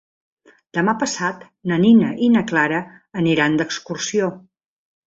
[0.77, 2.83] Demà passat na Nina i na Clara
[3.25, 4.37] aniran d'excursió.